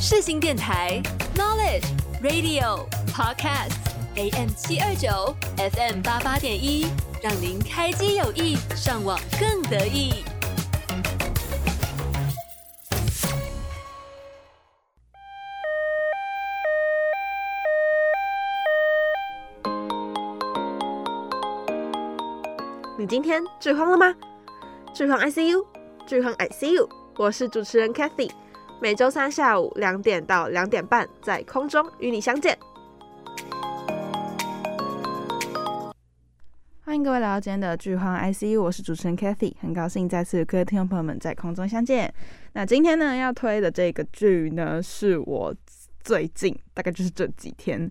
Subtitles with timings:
[0.00, 1.02] 世新电台
[1.34, 1.84] Knowledge
[2.22, 3.72] Radio Podcast
[4.14, 6.86] AM 七二九 FM 八八点一，
[7.20, 10.24] 让您开机有意，上网更得意。
[22.96, 24.14] 你今天剧荒了吗？
[24.94, 25.64] 剧荒 ICU，
[26.06, 28.30] 剧荒 ICU，我是主持人 Cathy，
[28.80, 32.56] 每周三下午两点到两点半在空中与你相见。
[36.84, 42.12] 欢迎各位来到今天的剧荒 ICU，我是主持人 Cathy，很高兴再次与各位听众朋友们在空中相见。
[42.52, 45.52] 那今天呢要推的这个剧呢，是我
[46.04, 47.90] 最近大概就是这几天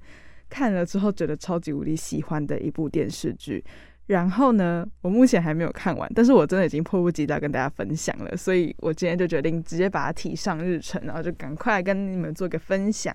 [0.49, 3.61] 看了之后觉得超级无敌喜欢的一部电视剧。
[4.07, 13.13] 然后呢，我目前还没有看完，但是我真的已经迫不及待跟大家分享了，所以我今天就决定直接把它提上日程，然后就赶快跟你们做个分享。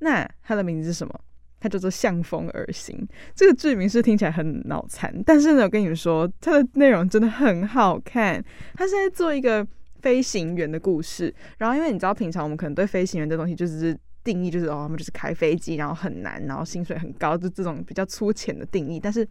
[0.00, 1.14] 那它的名字是什么？
[1.60, 2.98] 它叫做《向风而行》。
[3.32, 8.44] 这个剧名是听起来很脑残，但是呢，我跟你们说，它的内容真的很好看。
[8.74, 9.64] 它是在做一个
[10.02, 19.24] 飞行员的故事，然后因为你知道，平常我们可能对飞行员这东西就是定义就是哦，他们就是开飞机，然后很难，然后薪水很高，就这种比较粗浅的定义，但是。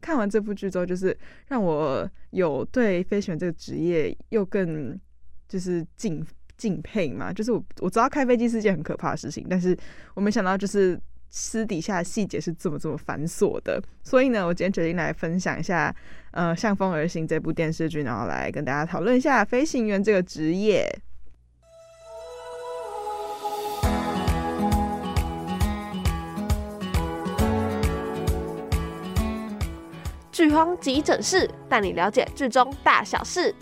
[0.00, 1.16] 看完这部剧之后，就是
[1.48, 4.98] 让我有对飞行员这个职业又更
[5.48, 6.24] 就是敬
[6.56, 7.32] 敬佩嘛。
[7.32, 9.76] 就是我我知道开飞机是件很可怕的事情，但是
[10.14, 13.82] 我没想到就是私底下细节是这么这么繁琐的。
[14.02, 15.94] 所以呢，我今天决定来分享一下
[16.32, 20.88] 呃《向风而行》这部电视剧，然后来跟大家讨论一下飞行员这个职业。
[30.40, 33.54] 剧荒急诊室带你了解剧中大小事。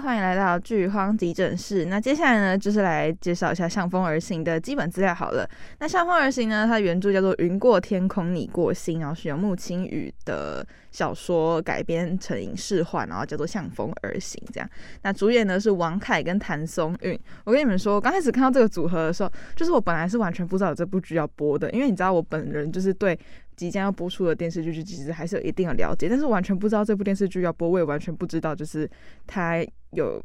[0.00, 1.84] 欢迎来到剧荒急诊室。
[1.84, 5.14] 那接下来呢，就是来介绍一下《向风而行》的基本资料。
[5.14, 5.48] 好了，
[5.78, 14.68] 那《向风而行》呢，它原著叫做《云过天空你过心》，然后是由木青雨的小说改编成影视化，然后叫做《向风而行》这样。
[15.02, 17.18] 那主演呢是王凯跟谭松韵。
[17.44, 23.18] 我跟你们说，刚开始看到这个组合的时候，就是我本来是完全不知道有这部剧要播的，因为你知道我本人就是对。
[23.62, 28.90] 即将要播出的电视剧，就其实还是有一定的了解，但是完全不知道这部电视剧要播，我也完全不知道，就是
[29.24, 30.20] 它有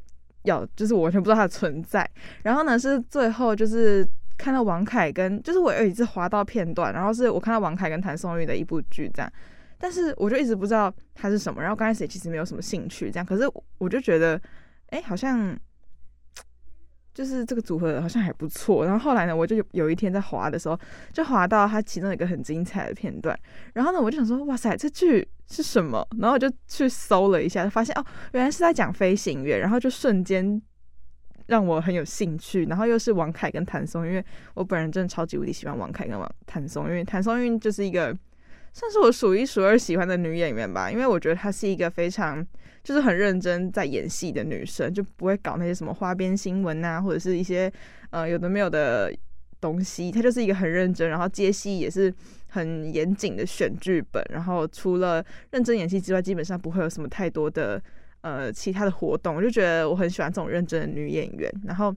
[0.45, 2.09] 要，就是我完全不知道它的存在。
[2.41, 4.03] 然后呢，是最后就是
[4.39, 9.31] 看到王凯跟，就是我有一次滑到片段，然后是我看到王凯跟谭松韵的一部剧这样，
[9.77, 13.43] 但是我就一直不知道它是什么，然后刚开始也其实没有什么兴趣这样，可是
[13.77, 14.41] 我就觉得，
[14.87, 15.55] 哎，好像。
[17.17, 20.79] 就是这个组合好像还不错，然后后来呢，我就有有一天在滑的时候，
[21.11, 23.35] 就滑到他其中一个很精彩的片段，
[23.73, 26.07] 然后呢，我就想说，哇塞，这剧是什么？
[26.19, 30.61] 然后我就去搜了一下，发现哦，原来是在讲飞行员，然后就瞬间
[31.47, 34.23] 让我很有兴趣，然后又是王凯跟谭松，因为
[34.53, 38.15] 我本人真的超级无敌喜欢王凯跟王谭松，因为谭松韵就是一个
[38.77, 42.45] 算是我数一数二喜欢的女演员吧，因为我觉得她是一个非常。
[42.83, 47.69] 就是很认真在演戏的女生，就不会搞那些什么花边新闻啊，或者是一些
[48.11, 49.13] 呃有的没有的
[49.59, 50.09] 东西。
[50.09, 52.13] 她就是一个很认真，然后接戏也是
[52.47, 55.21] 很严谨的选剧本，然后除了
[55.51, 57.81] 认真演戏之外，基本上不会有什么太多的
[58.21, 59.35] 呃其他的活动。
[59.35, 61.93] 我就觉得我很喜欢这种认真的女演员，然后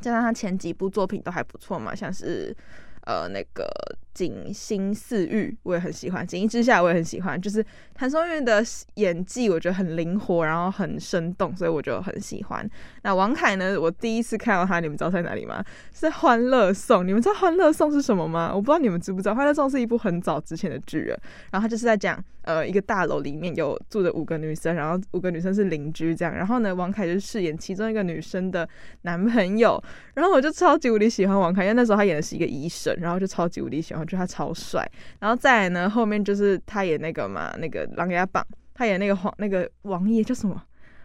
[0.00, 2.56] 加上她前几部作品都还不错嘛，像是。
[3.04, 3.64] 呃，那个
[4.14, 7.64] 《锦心似玉》我也很喜欢，《锦衣之下》我也很喜欢，就是
[7.94, 8.62] 谭松韵的
[8.94, 12.68] 演技我觉得很灵活，然后很生动，所以我就很喜欢。
[13.02, 13.80] 那王凯呢？
[13.80, 15.64] 我第一次看到他，你们知道在哪里吗？
[15.92, 17.00] 是《欢乐颂》。
[17.04, 18.52] 你们知道《欢乐颂》是什么吗？
[18.54, 21.18] 我不知道你们知不知道，《欢乐颂》是一部很早之前的剧了。
[21.50, 26.34] 然后他就是在讲，呃，一个大楼里面有住着五个女生，然后五个女生是邻居这样。
[26.34, 28.68] 然后呢，王凯就饰演其中一个女生的
[29.02, 29.82] 男朋友。
[30.14, 32.94] 然后我就超级无敌喜欢王凯，因为那时候他演的是一个医生。
[33.00, 34.86] 然后就超级无敌喜欢，我觉得他超帅。
[35.20, 40.62] 然后再来呢，后面就是他演那个嘛，那个《琅琊榜》，他演那个皇那个王爷叫什么？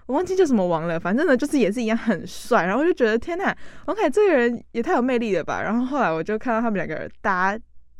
[0.07, 0.99] 我忘记叫什么王了。
[0.99, 2.65] 反正呢，就是也是一样很帅。
[2.65, 3.55] 然后我就觉得天呐，
[3.85, 5.61] 王凯这个人也太有魅力了吧。
[5.61, 7.57] 然后后来我就看到他们两个人搭。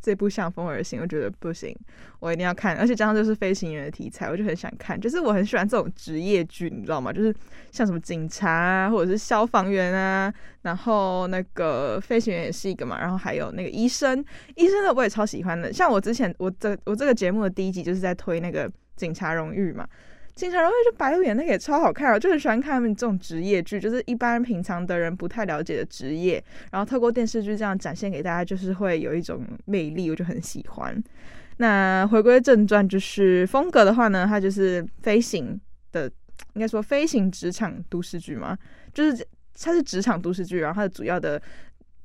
[0.08, 1.76] 这部向风而行，我觉得不行，
[2.22, 4.98] 我一定要看，而且加上就是飞行员的题材，我就很想看。
[4.98, 7.12] 就是我很喜欢这种职业剧，你知道吗？
[7.12, 7.36] 就是
[7.72, 14.24] 像什么警察啊，或者是消防员啊，然后那个飞行员也是一个嘛，然后还有那个医生，
[14.56, 15.74] 医生的我也超喜欢的。
[15.74, 19.86] 像我之前我这我这个节目的第一集就是在推那个警察荣誉嘛。
[20.38, 26.42] 警察荣誉就白鹿演那个也超好看，我就很喜欢看他们这种职业剧，就是一般平常的人不太了解的职业，
[26.72, 31.04] 然后透过电视剧这样展现给大家，就是会有一种魅力，我就很喜欢。
[31.58, 35.60] 那回归正传，就是风格的话呢，它就是飞行
[35.92, 36.06] 的
[36.54, 38.56] 应该说飞行职场都市剧嘛，
[38.94, 39.28] 就是
[39.60, 41.42] 它是职场都市剧，然后它的主要的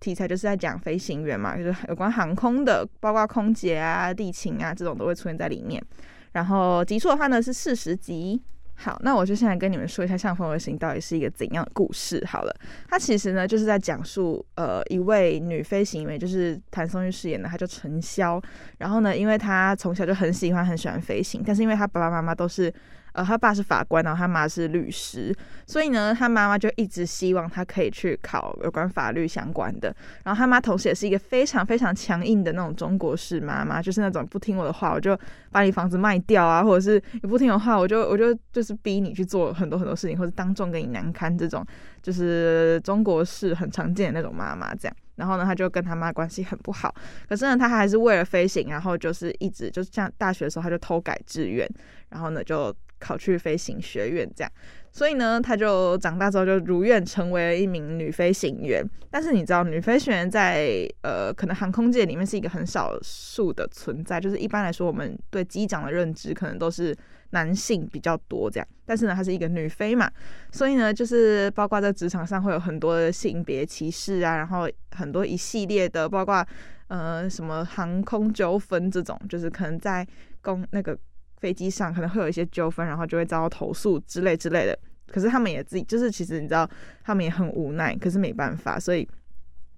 [0.00, 5.84] 题材就是在讲飞行员嘛，就是有关航空的，包括空姐啊、地勤啊这种都会出现在里面。
[6.32, 8.42] 然后集数的话呢是四十集。
[8.74, 12.24] 好，那我就现在跟你们说一下《向风而行》到底是一个怎样的故事。
[12.26, 12.56] 好了，
[12.88, 18.42] 它其实呢就是在讲述呃一位女飞行员，就是谭松韵饰演的，她叫陈潇。
[18.78, 22.72] 然后呢，因为她从小就很喜欢很喜欢飞行，但是因为她爸爸妈妈都是。
[23.12, 25.34] 呃，他爸是法官，然后他妈是律师，
[25.66, 29.94] 所以呢，他妈妈就一直希望他可以去考有关法律相关的。
[30.24, 35.18] 然后他妈同时也是一个非常非常强硬的那种中国式妈妈，就是那种不听我的话，我就
[35.50, 41.62] 把你房子卖掉啊，或者是你不听我的话，我就我就就是逼你去做很多很多事情，或者当众跟你难堪这种，
[42.02, 44.96] 就是中国式很常见的那种妈妈这样。
[45.16, 46.94] 然后呢，他就跟他妈关系很不好，
[47.28, 51.68] 可是呢，他还是为了飞行，然后就是一直就是像大学的时候，他就偷改志愿，
[52.08, 52.74] 然后呢就。
[53.02, 54.52] 考去飞行学院，这样，
[54.92, 58.88] 所以呢，他就长大之后就如愿成为了一名女飞行员。
[59.10, 64.20] 但是你知道，女飞行员在呃，可能航空界里面是一个很少数的存在。
[64.20, 66.96] 就是一般来说，我们对机长的认知可能都是
[67.30, 68.68] 男性比较多这样。
[68.86, 70.08] 但是呢，她是一个女飞嘛，
[70.52, 76.46] 所以呢，就是包括在职场上会有很多的性别歧视啊，然后很多一系列的，包括
[76.86, 80.06] 呃什么航空纠纷这种，就是可能在
[80.40, 80.96] 公那个。
[81.42, 84.78] 飞机上可能会有一些纠纷，然后就会遭到投诉之类之类的。
[85.08, 86.70] 可是他们也自己就是，其实你知道，
[87.02, 89.06] 他们也很无奈，可是没办法，所以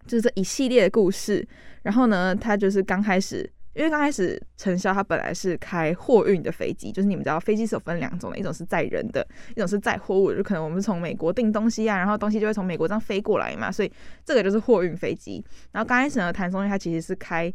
[0.06, 1.44] 就是这一系列的故事。
[1.82, 9.26] 然后呢，他就是刚开始，因为刚开始陈潇他本来是开货运的飞机，就是你们知道飞机是有分两种的，一种是载人的，
[9.56, 10.32] 一种是载货物。
[10.32, 13.90] 就可能我们从美国订东西啊，然后东西就会从美国这样飞过来嘛，所以
[14.24, 15.42] 这个就是货运飞机。
[15.72, 17.50] 然后刚开始呢，谭松韵他其实是开。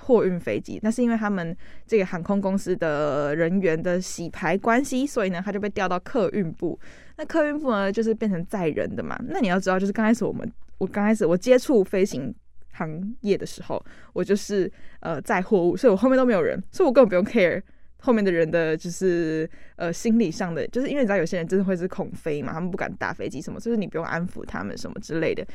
[0.00, 1.56] 货运飞机，那是因为他们
[1.86, 6.78] 这个航空公司的人员的洗牌关系，所以呢，他就被调到客运部。
[7.16, 9.18] 那客运部呢，就是变成载人的嘛。
[9.28, 12.34] 那你要知道，就是刚开始我们，我刚开始我接触飞行
[12.72, 13.82] 行业的时候，
[14.12, 17.62] 我就是呃载货物，所以我后面都没有人，所以我根本不用 care
[18.00, 25.46] 后面的人的，就是呃心理上的，就是因为你知道有些人真的会是恐飞嘛，他们不敢搭飞机什么，就是你不用安抚他们什么之类的，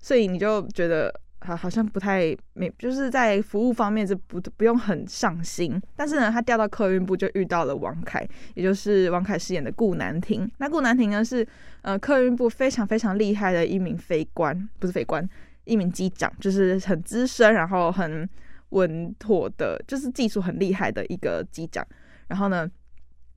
[0.00, 1.12] 所以你就觉得。
[1.40, 5.80] 好，好像不太没，就是在服务方面是不不用很上心。
[5.94, 10.50] 但是呢，他调到客运部就遇到了王凯，也就是王凯饰演的顾南亭。
[10.58, 11.46] 那顾南亭呢是
[11.82, 15.26] 呃客运部非常非常厉害的一名飞官，不是飞官，
[15.64, 18.28] 一名机长，就是很资深，然后很
[18.70, 21.86] 稳妥的，就是技术很厉害的一个机长。
[22.26, 22.68] 然后呢，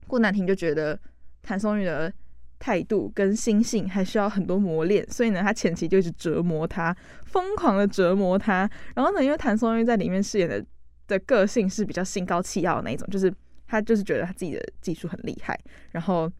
[0.08, 0.98] 顾南亭就觉得
[1.42, 2.12] 谭松韵的。
[2.62, 8.70] 态度跟心性还需要很多磨练，所以呢，他前期就一直折磨他，疯狂的折磨他。
[8.94, 10.64] 然后呢，因为谭松韵在里面饰演的
[11.08, 13.34] 的个性是比较心高气傲的那一种，就是
[13.66, 15.58] 他就是觉得他自己的技术很厉害。
[15.90, 16.30] 然后，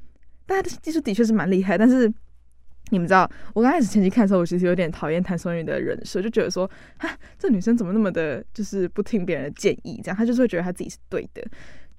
[0.46, 1.76] 但他的技术的确是蛮厉害。
[1.76, 2.08] 但是
[2.90, 11.42] 你们知道，我刚开始前期看的时候，我其实有点讨厌谭松韵的人设，就觉得说，啊，这女生怎么那么的，就是不听别人的建议，这样她就是会觉得她自己是对的。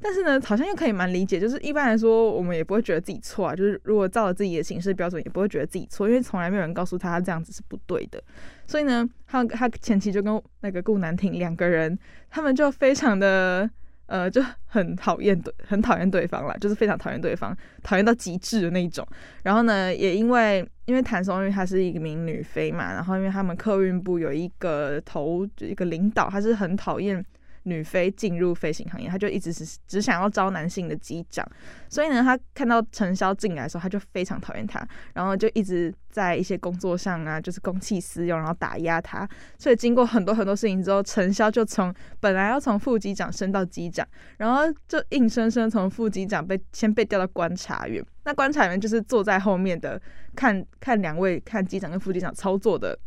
[0.04, 3.56] 但是呢，好像又可以蛮理解，就是一般来说，我们也不会觉得自己错啊。
[3.56, 8.22] 就是如果照着自己的行事标准，也不会觉得自己错，因为从来没有人告诉他这样子是不对的。
[8.68, 11.98] 所以呢，他他前期就跟那个顾南亭两个人，
[12.30, 13.70] 他们就非常的
[14.08, 19.08] 呃，就很讨厌对，很讨厌对方了，就是非常讨厌对方，讨厌到极致的那一种。
[19.44, 27.24] 然后呢，也因为因为谭松韵她是一名女飞嘛，然后因为他们客运部有一个头就一个领导，他是很讨厌。
[27.64, 31.48] 女飞进入飞行行业，他就一直是只想要招男性的机长，
[31.90, 39.28] 所以呢，他看到陈潇进来的时候，他就非常讨厌他，然后就一直在一些工作上啊，就是公器私用，然后打压他。
[39.58, 44.06] 所以经过很多很多事情之后，陈潇就从本来要从副机长升到机长，
[44.38, 48.04] 然后就硬生生从副机长被先被调到观察员。
[48.26, 50.02] 那观察员就是坐在后面的，
[50.36, 52.98] 看 看两位看机长跟副机长操作的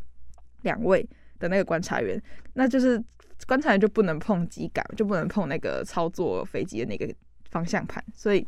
[0.63, 1.07] 两位
[1.39, 2.19] 的那个观察员，
[2.55, 3.05] 那就是。
[3.47, 7.13] 观察员就不能碰机杆，就不能碰那个操作飞机的那个
[7.51, 8.47] 方向盘，所以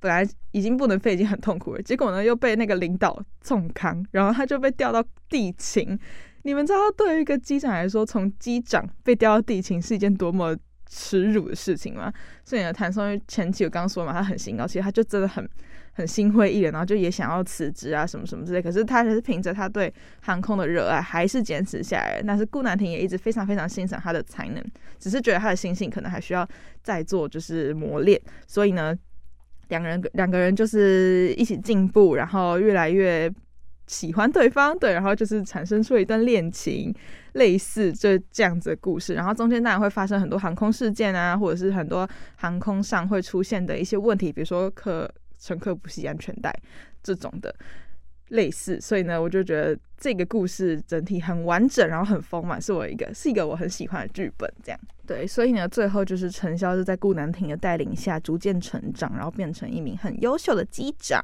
[0.00, 1.82] 本来已经不能飞，已经很痛苦了。
[1.82, 5.98] 结果呢，又被那个领导重康，然后他就被调到地勤。
[6.42, 12.12] 你们知道，对于一个机长来说，从机长被调到地勤是一件多么耻辱的事情吗？
[12.44, 15.48] 所以呢，谭松韵前期我刚刚说嘛，他很心高，其实他就真的很。
[15.96, 18.60] 很心灰意冷，然后就也想要辞职啊，什么什么之类。
[18.60, 22.20] 可是他还是凭着他对航空的热爱，还是坚持下来。
[22.26, 24.62] 但是顾南亭也一直非常非常欣赏他的才能，
[24.98, 26.46] 只是觉得他的心性可能还需要
[26.82, 28.20] 再做就是磨练。
[28.46, 28.92] 所以呢，
[29.68, 33.32] 两个人两个人就是一起进步，然后越来越
[33.86, 36.92] 喜欢对方，对，然后就是产生出了一段恋情，
[37.34, 39.14] 类似这这样子的故事。
[39.14, 45.08] 然后中间当然会发生很多航空事件啊，或者是很多航空上会出现的一些问题，比如说可。
[45.44, 46.52] 乘客不系安全带
[47.02, 47.54] 这种的。
[48.28, 54.50] 类似，所以呢，我就觉得这个故事整体很完整，然后很丰满，是我一个是一个我很喜欢的剧本。
[54.62, 61.20] 这样对，所以呢，最后就是陈潇是在顾南亭的带领下逐渐成长，然后变成一名很优秀的机长。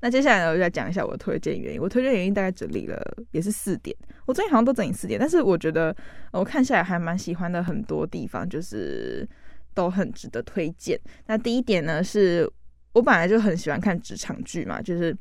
[0.00, 1.80] 那接下来呢，我就来讲一下我的推荐原因。
[1.80, 3.96] 我推荐原因大概整理了也是四点，
[4.26, 5.94] 我最近好像都整理四点，但是我觉得
[6.32, 9.26] 我看下来还蛮喜欢的，很多地方就是
[9.72, 11.00] 都很值得推荐。
[11.26, 12.50] 那第一点呢，是
[12.94, 15.14] 我本来就很喜欢看职场剧嘛，就是。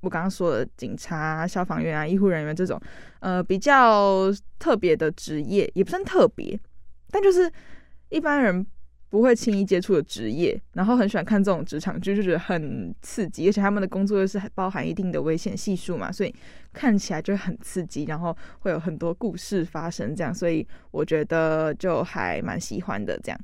[0.00, 2.80] 我刚刚说的警察、消防员啊、医护人员这种，
[3.18, 6.56] 呃，比较特别的职业，也不算特别，
[7.10, 7.52] 但就是
[8.08, 8.64] 一般人
[9.08, 10.56] 不会轻易接触的职业。
[10.74, 16.32] 然后很喜欢看这种职场剧，就觉得很刺激，而且他们的工作又是包含一定的危险系数嘛，所以
[16.72, 23.40] 看起来就很刺激，然后会有很多故事发生，这样，所以我觉得就还蛮喜欢的这样。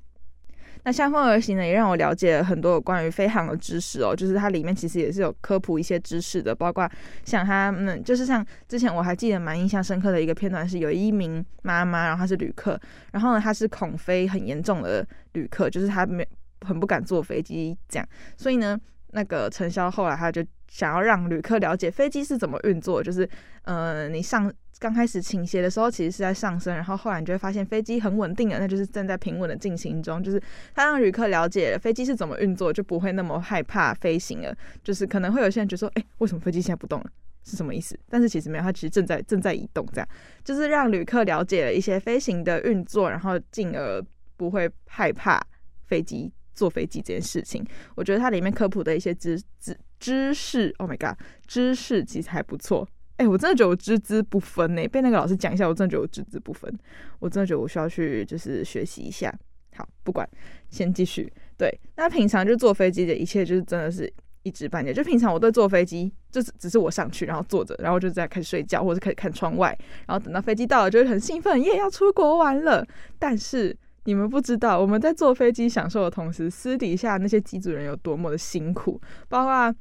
[0.85, 4.15] 那向风而行呢，也让我了解了很多有关于飞航的知识哦。
[4.15, 6.89] 就是它里面其实也是有科普一些知识的，包括
[7.25, 12.79] 像他们，就是像之前我还记得蛮印象深刻的一个片段，是有一名妈妈，然后她是旅客，
[13.13, 16.27] 然后呢她是恐飞很严重的旅客，就是她没
[16.61, 18.79] 很不敢坐飞机这样，所以呢，
[19.13, 23.29] 那个陈潇后来他就想要让旅客了解飞机是怎么运作，就是
[23.63, 24.53] 呃你上。
[24.79, 30.23] 刚开始倾斜的时候，其实是在上升，然后后来你就会发现飞机很稳定的，那就是正在平稳的进行中。
[30.23, 30.43] 就是
[30.75, 34.55] 它让旅客了解了飞机是怎么运作，就不会那么害怕飞行了。
[34.83, 37.07] 就是可能会有些人觉得说，哎，为什么飞机现在不动了？
[37.45, 37.99] 是什么意思？
[38.09, 39.87] 但是其实没有，它其实正在正在移动。
[39.93, 40.09] 这样
[40.43, 44.03] 就是让旅客了解了一些飞行的运作，然后进而
[44.37, 45.41] 不会害怕
[45.87, 47.65] 飞机坐飞机这件事情。
[47.95, 52.89] 我觉得它里面科普的一些知知知识，Oh my god，知识其实还不错。
[53.17, 56.73] 哎、我真的觉得我只字不分呢、被那个老师讲一下，我真的觉得我只字不分。
[57.21, 59.33] 我真的觉得我需要去就是学习一下。
[59.77, 60.29] 好，不管，
[60.69, 61.33] 先继续。
[61.57, 64.93] 对，那平常就坐飞机的一切就是真的是一知半解。
[64.93, 72.85] 就平常我对坐飞机，就只只是我上去然后坐着，然后就在开始睡觉或者开始看窗外，然后等到飞机到了就会很兴奋，耶，要出国玩了。
[73.19, 79.73] 但是你们不知道，我们在坐飞机享受的同时，私底下那些机组人有多么的辛苦，包括。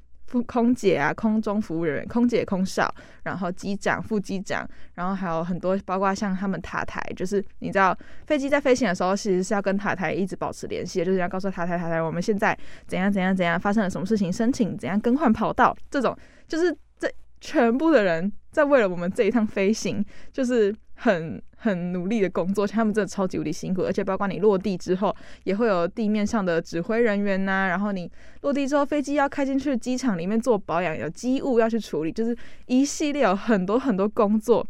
[0.43, 17.07] 空姐啊，空中服务人员，空姐、空少，然后机长、副机长，然后还有很多，包括像他们塔台，就是你知道飞机在飞行的时候，其实是要跟塔台一直保持联系，就是要告诉塔台，塔台我们现在怎样怎样怎样，发生了什么事情，申请怎样更换跑道，这种就是这
[17.39, 20.73] 全部的人在为了我们这一趟飞行，就是。
[20.95, 25.15] 很很努力的工作，他们真的超级无敌辛苦，而且包括你落地之后，
[25.45, 34.67] 也会有地面上的指挥人员呐、然后你落地之后，飞机要开进去机场里面做保养，有机务要去处理，就是一系列有很多很多工作，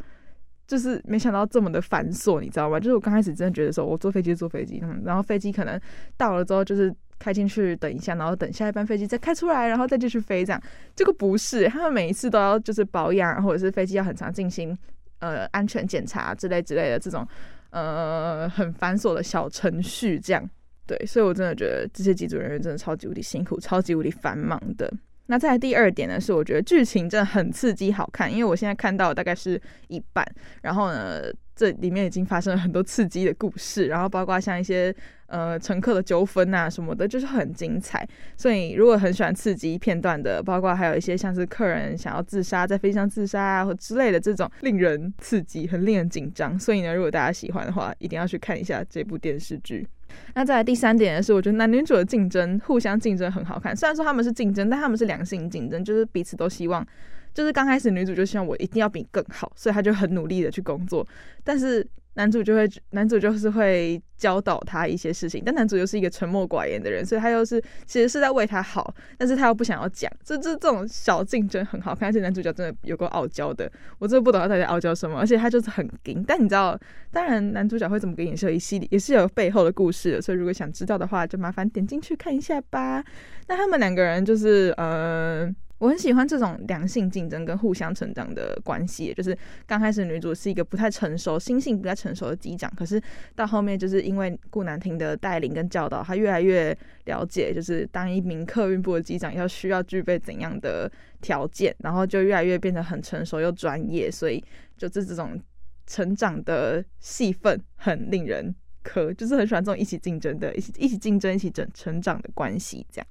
[0.67, 2.79] 就是没想到这么的繁琐，你知道吗？
[2.79, 5.81] 就是我刚开始真的觉得说，我坐飞机就坐飞机，嗯，然后飞机可能
[6.15, 10.62] 到了之后就是开进去等一下，然后等下一班飞机再开出来，然后再继续飞这样，
[10.95, 14.77] 这个不是，他们每一次都要就是保养，或者是飞机要很常进行。
[15.24, 17.25] 呃，安全检查之类之类的这种，
[17.70, 20.50] 呃，很繁琐的小程序，这样
[20.86, 24.94] 对，所以我真的觉得这些机组人员真的超级无敌辛苦，超级无敌繁忙的。
[25.27, 30.27] 那在第二点呢，是我觉得剧情真的很刺激好看，因为我现在看到大概是一半，
[30.62, 31.22] 然后呢，
[31.55, 34.93] 这里面已经发生了很多刺激的故事，然后包括像一些
[35.27, 38.07] 呃乘客的纠纷啊什么的，就是很精彩。
[38.36, 46.60] 所以如果很喜欢刺激片段的，包括还有一些像是客人想要自杀在飞机上自杀啊或之类的这种令人刺激、很令人紧张。
[46.60, 49.88] 所以呢，如果大家喜欢的话，一定要去看一下这部电视剧。
[50.36, 53.75] 那再来第三点呢，是我觉得男女主的竞争，互相竞争很好看。
[53.75, 56.86] 虽然说他们是竞争，但他们是良性竞争，就是彼此都希望，
[57.33, 61.07] 就是刚开始女主就希望我一定要比你更好，所以她就很努力的去工作，
[61.43, 61.87] 但是。
[62.15, 83.03] 男主就会，男主就是会教导她一些事情，但男主又是一个沉默寡言的人，所以他又是其实是在为她好，但是他又不想要讲，这这这种小竞争很好看，而且男主角真的有够傲娇的，我真的不懂他在傲娇什么，而且他就是很硬，但你知道，当然男主角会怎么给你设一系列，也是有背后的故事的，所以如果想知道的话，就麻烦点进去看一下吧。
[83.47, 85.55] 那他们两个人就是，嗯、呃。
[85.83, 89.37] 我很喜欢这种良性竞争跟互相成长的关系，就是
[89.67, 93.01] 刚开始女主是一个不太成熟、心性不太成熟的机长，可是
[93.35, 96.73] 到后面就是因为顾南亭的带领跟教导，她越来越
[97.03, 104.41] 了解，就是当一名客运部的机长要需要具备怎样的条件，然后就越来越变得很成熟又专业，所以
[104.77, 105.37] 就是这种
[105.85, 112.87] 成长的戏份很令人可，就是很喜欢这种一起竞争的、一起一起竞争、一起成成长的关系。
[112.89, 113.07] 这样，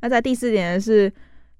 [0.00, 1.12] 那在第四点是。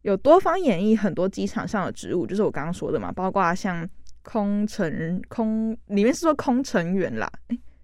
[0.08, 3.86] 有多方演绎很多机场上的职务，就是我刚刚说的嘛，包括像
[4.22, 7.30] 空乘空里面是说空乘员啦，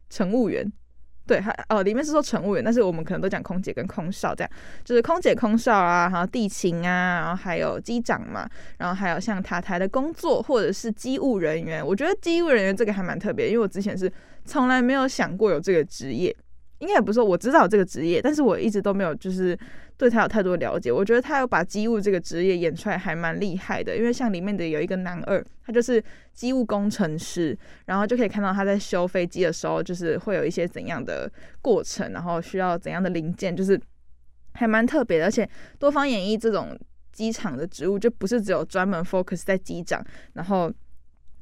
[0.08, 0.66] 乘务员，
[1.26, 4.50] 对，还哦，里面是说乘务员，但是我们可能都讲空姐跟空少这样，
[4.82, 11.86] 就是空姐、空少啊，然后地勤啊，然后还有机长嘛，然后还有像塔台的工作或者是机务人员。
[11.86, 14.10] 我觉得机务人员这个还蛮特别，因为我之前是
[14.46, 16.34] 从来没有想过有这个职业。
[16.80, 19.58] 应该也不是说我知道这个职业，但是我一直都没有就是
[19.96, 20.90] 对他有太多了解。
[20.90, 23.96] 我觉得他有把机务这个职业演出来，还蛮厉害的。
[23.96, 31.30] 因为像里面的有一个男二，他就是机务工程师，然后就可以看到他在修飞机的时候，就是会有一些怎样的
[31.62, 33.80] 过程，然后需要怎样的零件，就是
[34.52, 35.26] 还蛮特别的。
[35.26, 35.48] 而且
[35.78, 36.78] 多方演绎这种
[37.12, 40.72] 机场的职务，就不是只有专门 focus 在机长，然后。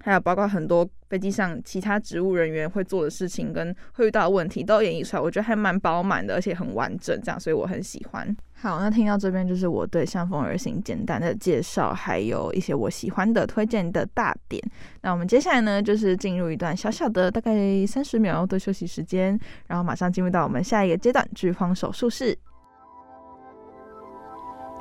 [0.02, 8.37] 还有包括很多飞机上其他职务人员会做的事情跟会遇到的问题都演绎出来，我觉得还蛮饱满的，而且很完整，这样，所以我很喜欢。
[8.54, 14.62] 好，那听到这边就是我对向风而行简单的介绍，还有一些我喜欢的推荐的大点。
[15.02, 22.37] 那我们接下来呢，就是进入一段小小的大概三十秒的休息时间，然后马上进入到我们下一个阶段——剧荒手术室。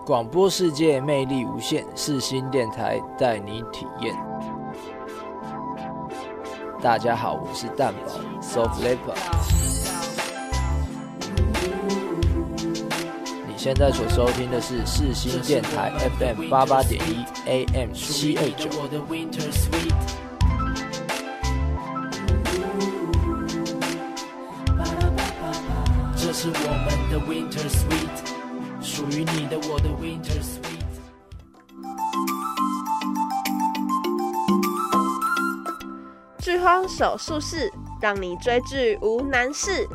[0.05, 4.15] 广播世界魅力无限，四星电台带你体验。
[6.81, 7.99] 大家好，我是蛋宝
[8.41, 9.15] Soft Leopard。
[13.47, 18.67] 你现在所收听的是四新电台 FM 八八点一 AM 七二九。
[26.15, 28.17] 这是我们的 Winter Sweet，
[28.81, 30.70] 属于你的我的 Winter Sweet。
[36.61, 39.87] 荒手术室，让你追剧无难事。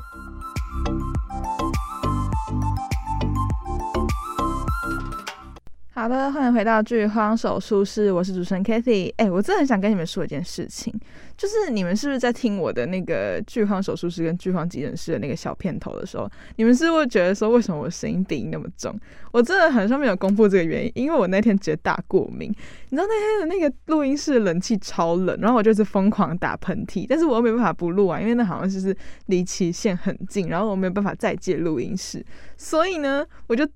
[6.07, 9.13] 好的，欢迎回到剧荒手术室，我是主持人 Kathy。
[9.17, 10.95] 哎，我真的很想跟你们说一件事情，
[11.37, 18.97] 就是你们是不是在听我的那个剧荒手术室跟剧荒急诊室的那个小片头的时候，你们是不是觉得说，为什么我声音鼻音那么重？
[19.33, 22.51] 我真的很像没有公布这个原因，因为我那天直接大过敏。
[22.91, 32.25] 你知道那天的那个录音室冷气超冷，然后我就是疯狂打喷嚏，但是我又没办法不录啊，因为那好像就是离期限很近，然后我没有办法再借录音室，
[32.57, 33.69] 所以呢，我就。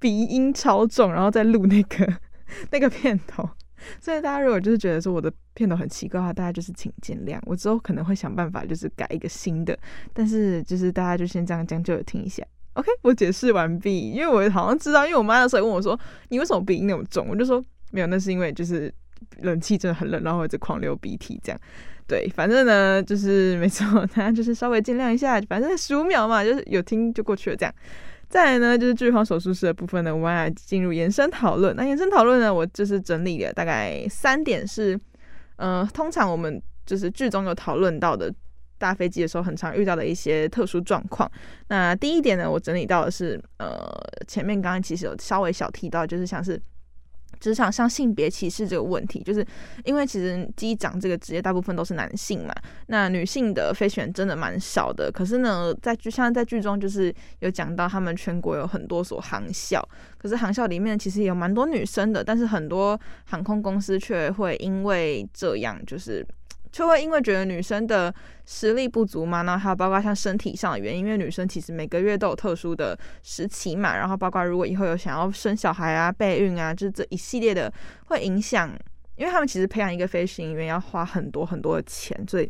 [0.00, 2.12] 鼻音超重，然后再录那个
[2.72, 3.48] 那个片头，
[4.00, 7.38] 所以大家如果就是觉得说我的片头很奇怪的话，大家就是请见谅。
[7.44, 9.78] 我之后可能会想办法就是改一个新的，
[10.12, 12.42] 但是就是大家就先这样将就的听一下。
[12.72, 17.28] OK，我解释完毕，因为我好像知道，因为我妈那时候问我说，你为什么鼻音那么重？
[17.28, 18.92] 我就说没有，那是因为就是
[19.42, 21.60] 冷气真的很冷，然后一直狂流鼻涕这样。
[22.06, 27.74] 对，反正呢就是没错，大家就是稍微见谅一下，反正十五秒嘛，就是有听就过去了这样。
[28.30, 31.74] 再来呢，就是剧荒手术室的部分呢，我们来进入延伸讨论。
[31.74, 34.98] 那延伸讨论呢，我就是整理了大概三点是，
[35.56, 38.32] 呃，通常我们就是剧中有讨论到的
[38.78, 41.30] 搭飞机的时候，很常遇到的一些特殊状况。
[41.66, 43.76] 那第一点呢，我整理到的是，呃，
[44.28, 46.60] 前面刚刚其实有稍微小提到，就是像是。
[47.40, 49.44] 职场上性别歧视这个问题，就是
[49.84, 52.54] 因为其实机长这个职业大部分都是男性嘛，
[52.86, 55.10] 那女性的飞行员真的蛮少的。
[55.10, 59.82] 可是呢，在剧像在剧中就是有讲到，他们全国有很多所航校，
[60.18, 66.26] 可是航校里面其实也有蛮多女生的，但是很多航空公司却会因为这样就是。
[66.72, 68.14] 就会因为觉得女生的
[68.46, 77.72] 实力不足嘛，然后还有包括像身体上的原因，因为女生其实每个月都有特殊的时期嘛，然后包括如果以后有想要生小孩啊、备孕啊，就是这一系列的
[78.06, 78.70] 会影响，
[79.16, 82.48] 因为他们其实培养一个飞行员要花很多很多的钱，所以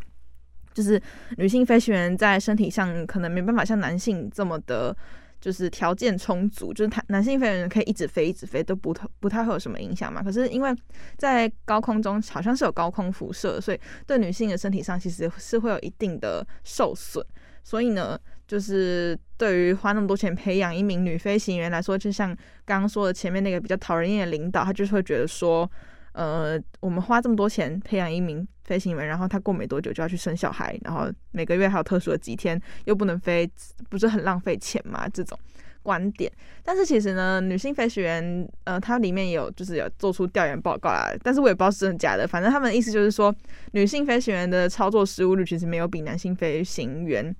[0.74, 1.00] 就是
[1.38, 4.96] 女性飞行员在身体上可能没办法像男性这么的。
[5.40, 10.22] 就是条件充足，就是他男性飞行员可以一直飞一直飞，都不太不太会有什么影响嘛。
[10.22, 10.74] 可是因为
[11.16, 17.24] 在高空中好像是有高空辐射，所以对女性的身体上其实是会有一定的受损。
[17.62, 22.28] 所以呢，就是对于花那么多钱培养一名女飞行员来说，就像
[22.64, 25.70] 刚刚说的前面那个比较讨人厌的领导，他就是会觉得说。
[26.12, 33.48] 呃，我们花这么多钱培养一名飞行员，然后他过没多久就要去生小孩，然后每个月还有特殊的几天，又不能飞，
[33.88, 35.08] 不是很浪费钱吗？
[35.08, 35.38] 这种
[35.82, 36.30] 观点。
[36.64, 42.26] 但是其实呢，女性飞行员，呃，它里面有就是有做出调研报告啦，但是我也不知道是真的假的。
[42.26, 43.34] 反正他们的意思就是说，
[43.72, 47.34] 女性飞行员的操作失误率其实没有比男性飞行员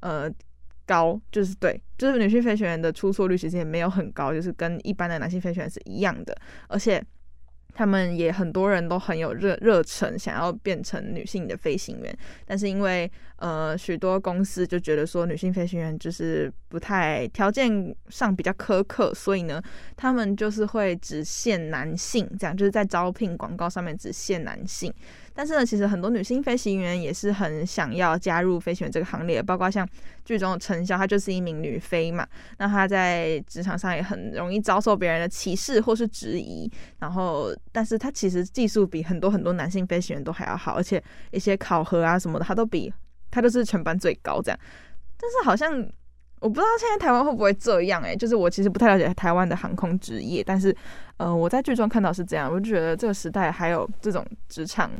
[0.00, 0.30] 呃
[0.86, 6.34] 高，就是对，就是女性飞行员的出错率其实也没有很高，就是跟一般的男性飞行员是一样的，
[6.68, 7.04] 而且。
[7.76, 19.62] 他们也很多人都很有热热忱，想要变成女性的飞行员，但是因为呃，许多公司就觉得说女性飞行员就是不太条件上比较苛刻，所以呢，
[19.94, 24.90] 他们就是会只限男性，这样就是在招聘广告上面只限男性。
[25.36, 29.86] 但是呢，其实很多女性飞行员也是很想要加入飞行员这个行列，包括像
[30.24, 36.68] 剧中的陈潇，她就是一名女飞嘛，那她在职场上也很容易遭受别人的歧视或是质疑。
[36.98, 42.92] 然后，但是她其实技术比很多很多男性飞行员都还要好，而且一些考核啊什么的，她都比。
[43.28, 44.58] 她都是全班最高这样，
[45.18, 45.70] 但是好像
[46.40, 50.74] 我不知道现在台湾会不会这样哎、欸，就是我其实不太了解台湾的航空职业，但是
[51.18, 54.90] 呃我在剧中看到是这样，我就觉得这个时代还有这种职场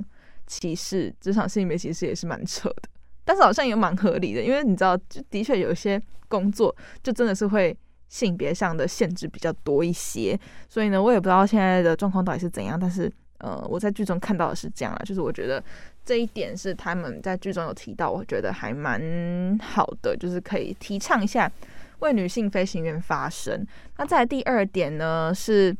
[0.47, 2.83] 歧视、职场性别歧视也是蛮扯的，
[3.25, 7.77] 但是好像也蛮合理的，因为你知道，就的确有一些工作就真的是会
[8.09, 15.63] 性别上的限制比较多一些，所以呢，我也不知道现在的状况到底是怎样，但是呃我在剧中看到的是这样啦，就是我觉得。
[16.07, 21.51] 这一点是他们在剧中有提到，我觉得还蛮好的，就是可以提倡一下
[21.99, 23.67] 为女性飞行员发声。
[23.99, 25.77] 那在第二点呢是。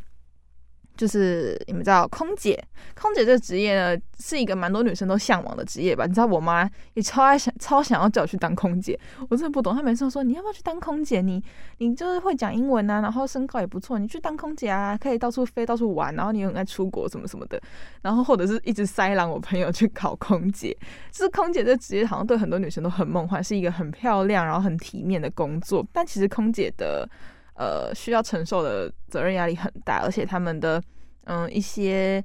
[0.97, 2.63] 就是你们知道空姐，
[2.95, 6.07] 空姐这个职业呢，是一个蛮多女生都向往的职业吧？
[6.07, 9.75] 你知道我妈也超爱想超想要叫我去当空姐，我真的不懂。
[9.75, 11.21] 她每次都说，你要不要去当空姐？
[11.21, 11.43] 你
[11.79, 17.61] 你就是会讲英文啊，然后身高也不错，你去当空姐啊，可以到处飞到处玩，然后你很爱出国什么什么的。
[18.03, 20.77] 然后或者是一直塞让我朋友去考空姐，
[21.13, 25.87] 就是空姐这职业好像对很多女生都很梦幻，是一个很漂亮然后很体面的工作。
[25.93, 27.09] 但其实空姐的。
[27.57, 30.83] 呃，需要承受的责任压力很大，而且他们的
[31.25, 32.23] 嗯一些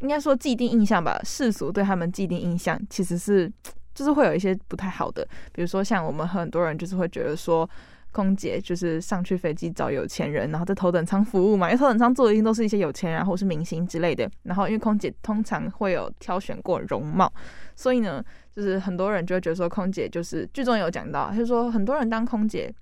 [0.00, 3.50] 应该说既定印象吧，世俗对他们既定印象其实是
[3.94, 7.68] 就是会有一些不太好的，比如说像我们很多人就是会觉得说，
[8.10, 17.32] 空姐就是上去飞机找有钱人，然后在头等舱服务嘛，因为头等舱坐的一定都是一些有钱人或是明星之类的，然后因为空姐通常会有挑选过容貌，
[17.76, 18.20] 所以呢，
[18.52, 22.74] 就是很多人就会觉得说，空姐就是剧中有讲到，就是说很多人当空姐。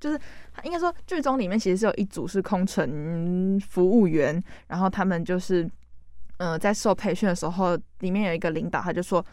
[0.00, 0.18] 就是
[0.64, 5.68] 应该说，剧中里面其实是有一组是空乘服务员，然后他们就是，
[6.38, 9.24] 呃，在受培训的时候，里面有一个领导，他就说：“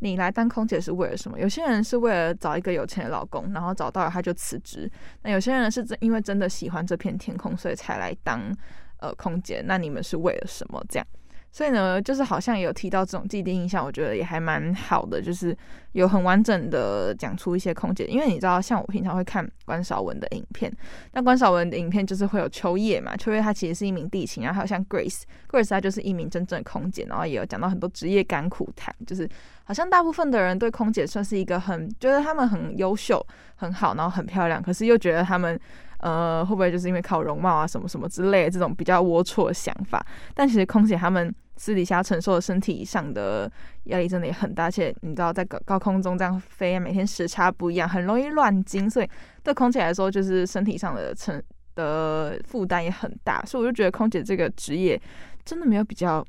[0.00, 4.86] 你来当空姐是为了什么？”有些人是为了找一个有钱的老公，然后找到了他就辞职；
[5.22, 8.54] 那有些人是真因为真的喜欢这片天空，所以才来当
[8.98, 9.62] 呃空姐。
[9.64, 10.84] 那你们是为了什么？
[10.88, 11.06] 这样？
[11.50, 15.56] 所以呢，就是好像有提到这种既定印象，我觉得也还蛮好的，就是
[15.92, 18.04] 有很完整的讲出一些空姐。
[18.04, 20.70] 因为你知道，像我平常会看关少文的影片，
[21.12, 29.26] 那关少文的影片就是会有秋叶嘛，秋叶她其实是一名地勤，然后还有像 Grace，Grace 她就是一名真正的空姐，然后也有讲到很多职业甘苦谈，就是
[29.64, 35.58] 好像大部分的人对空姐算是一个很觉得他们很优秀、很好，然后很漂亮，可是又觉得他们。
[36.06, 40.06] 呃，会不会就是因为靠容貌啊什么什么之类的这种比较龌龊的想法？
[40.34, 43.50] 但其实空姐他们私底下承受的身体上的
[43.84, 49.10] 压力真的也很大，而且你知道在高高空中这样飞，每天时差不一样，很容易乱经，所以
[49.42, 51.42] 对空姐来说就是身体上的承
[51.74, 53.42] 的负担也很大。
[53.44, 55.00] 所以我就觉得空姐这个职业
[55.44, 56.24] 真的没有比较。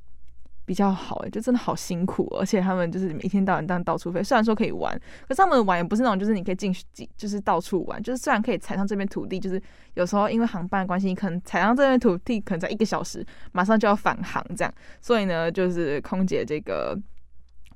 [0.68, 4.22] 比较好哎，就真的好辛苦，而且他们就是每天到晚这样到处飞。
[4.22, 4.94] 虽然说可以玩，
[5.26, 6.84] 可是他们玩也不是那种，就是你可以进去，
[7.16, 8.04] 就是到处玩。
[8.04, 9.62] 就是虽然可以踩上这片土地，就是
[9.94, 14.74] 有时候因为航班的关系，你可能踩上这片土地，可能在一个小时马上就要返航这样。
[15.00, 17.00] 所以呢，就是空姐这个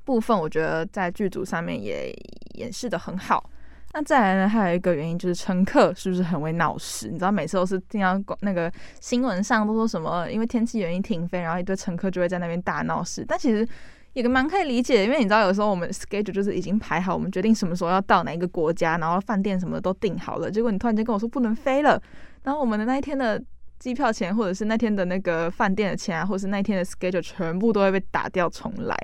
[0.04, 2.14] 部分，我觉得在剧组上面也
[2.56, 3.50] 演示得很好。
[3.94, 7.10] 那再来呢，还有一个原因就是乘客是不是很会闹事？
[7.10, 13.26] 你知道每次都是听到那个新闻上都说什么，因为天气原因停飞，然后一堆乘客就会在那边大闹事。
[13.28, 13.68] 但其实
[14.14, 22.02] 也蛮可以理解，因为你知道有时候我们 schedule 就是已经排好，我们决定什么时候要到哪一个国家，然后饭店什么的都订好了，结果你突然间跟我说不能飞了，
[22.44, 23.42] 然后我们的那一天的。
[23.82, 28.96] 机票钱，或者是那天的那个饭店的钱啊，或者是那天的 schedule 全部都会被打掉重来，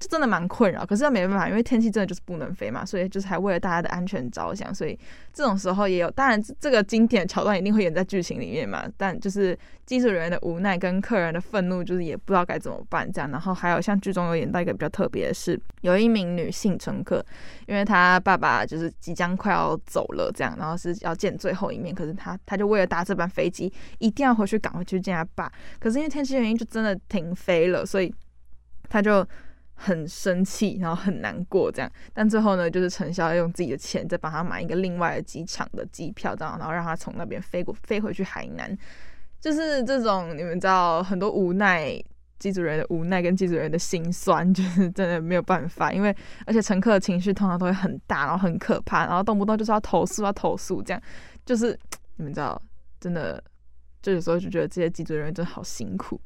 [0.00, 0.84] 就真的蛮困扰。
[0.84, 4.98] 可是又没办法，因为天气真的就是不能飞嘛，所以就是还为了大家的安全着想，所以
[5.32, 6.10] 这种时候也有。
[6.10, 9.56] 当然，这个经典桥段一定会演在剧情里面嘛，但就是。
[9.84, 13.30] 机组人员的无奈跟客人的愤怒，就是也不知道该怎么办这样。
[13.30, 17.22] 然后还有像剧中有演到一个比较特别的是，有一名女性乘客，
[17.66, 25.50] 因为她爸爸就是即将快要走了这样，然后是要见最后一面，可是她她就为了搭这班飞机，一定要回去赶回去见他爸。
[25.78, 28.12] 可是因为天气原因，就真的停飞了，所以
[28.88, 29.26] 他就
[29.74, 31.90] 很生气，然后很难过这样。
[32.12, 38.76] 但最后呢，就是陈潇要用自己的钱再帮他买一个另外的机场的机票，这样，然后让他从那边飞过飞回去海南。
[39.40, 42.02] 就是这种，你们知道很多无奈，
[42.38, 51.02] 机组人的无奈跟机组人的心酸， 就是真的没有办法，因为而且乘客的情绪通常都会很大，然后很可怕，然后动不动就是要投诉，要投诉，这样
[51.44, 51.78] 就是
[52.16, 52.60] 你们知道，
[53.00, 53.42] 真的，
[54.04, 56.20] 就有时候就觉得这些机组人员真的好辛苦。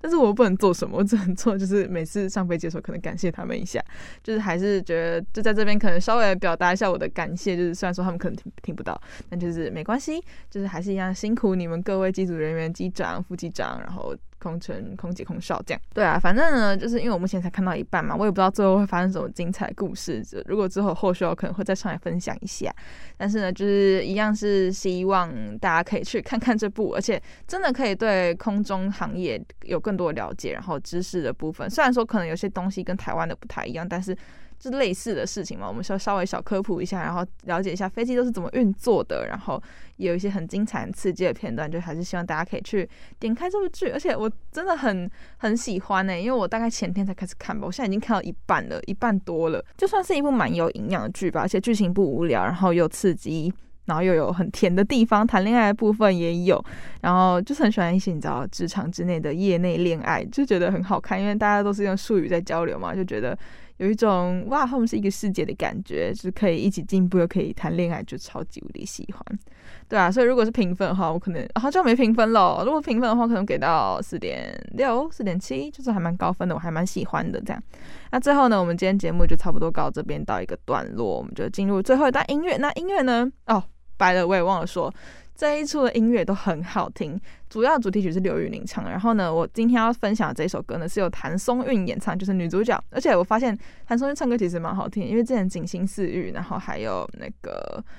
[0.00, 3.80] 但是我不能做什么，我只能做就是每次上飞机的时候可能感谢他们一下，
[4.24, 14.16] 就是还是觉得就在这边可能稍微表达一下我的感谢，就是虽然说他们可能听听不到，但就是没关系，就是还是一样辛苦你们各位机组人员、机长、副机长，然后。
[14.46, 20.24] 空乘、空姐、空少这样，对啊，反正呢，就是因为我目前才看到一半嘛，我也不知道最后会发生什么精彩故事。
[20.46, 22.72] 如果之后后续我可能会再上来分享一下。
[23.16, 31.68] 但是呢，就是一样是希望大家可以去看看这部，而且真的可以对空中行业有更多了解，然后知识的部分。
[31.68, 34.16] 虽然说可能有些东西跟台湾的不太一样，但是。
[34.58, 39.62] 是类似的事情嘛，我们稍稍微小科普一下，然后了解一下飞机都是怎么运作的，然后
[39.96, 42.88] 也有一些很精彩、刺激的片段，就还是希望大家可以去
[43.18, 53.52] 点开这部剧，而且我真的很很喜欢呢、因为我大概前天才开始看吧，我现在已经看到一半了，一半多了，就算是一部蛮有营养的剧吧，而且剧情不无聊，然后又刺激，
[53.84, 56.64] 然后又有很甜的地方，谈恋爱的部分也有，
[57.02, 63.38] 然后就是很喜欢一些你知道职场之内的业内恋爱，就觉得很好看，因为大家都是用术语在交流嘛，就觉得。
[63.78, 69.38] 有一种哇，他们是一个世界的感觉，就是可以一起进步，又可以谈恋爱，就超级无敌喜欢，
[69.88, 72.62] 对啊，所以如果是评分的话，我可能好像没评分了。
[72.64, 77.40] 如果评分的话，可能给到四点六、四点七，就是还蛮高分的，我还蛮喜欢的。
[77.42, 77.62] 这样，
[78.10, 82.56] 那最后呢，我们今天节目就差不多到这边到一个段落，我们就进入最后一段音乐。
[82.56, 83.30] 那音乐呢？
[83.46, 83.62] 哦，
[83.96, 84.92] 白了，我也忘了说。
[85.36, 87.20] 这一出的音乐都很好听，
[87.50, 88.90] 主要主题曲是刘宇宁唱的。
[88.90, 92.82] 然后呢，我今天要分享的这首歌呢，是由谭松韵演唱，就是女主角。
[92.90, 97.84] 而且我发现谭松韵唱歌其实蛮好听，因为之前《锦心似玉》，然后还有那个《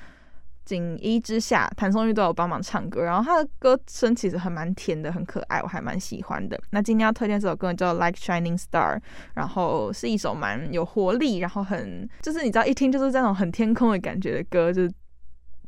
[0.64, 3.04] 锦衣之下》，谭松韵都有帮忙唱歌。
[3.04, 6.60] 然后她的歌声其实还蛮甜的，很可爱，我还蛮喜欢的。
[6.70, 8.96] 那今天要推荐这首歌叫《Like Shining Star》，
[9.34, 14.92] 然后是一首蛮有活力，然后很就是你知道一听就是这种很天空的感觉的歌，就是。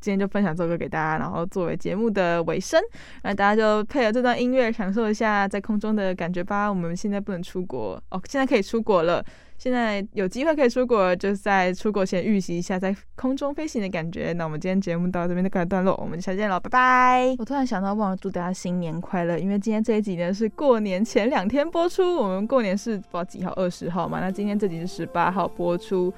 [0.01, 2.81] 今天就分享这首歌给大家，然后作为节目的尾声，
[3.23, 6.69] 那大家就配合这段音乐，享受一下在空中的感觉吧。
[6.69, 9.25] 我们现在不能出国哦，现在可以出国了。
[9.59, 14.33] 现在有机会可以出国，就是在出国前预习一下在空中飞行的感觉。
[14.33, 17.37] 那我们今天节目到这边就告一段落，我们下次见了，拜拜。
[17.39, 24.19] 我突然想到，忘了祝大家新年快乐，因为今天这一集呢是过年前两天播出，我们过年是不知道几号，二十号嘛？
[24.21, 26.11] 那今天这集是十八号播出。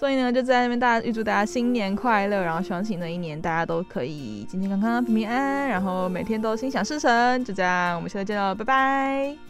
[0.00, 7.44] 所以呢，就在那边，大家预祝大家新年快乐，然后希望新的一年大家都可以健健康康、平平安安，然后每天都心想事成。
[7.44, 9.49] 就这样，我们下次见喽，拜拜。